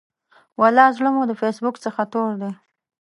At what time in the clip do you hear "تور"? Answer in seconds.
2.11-2.31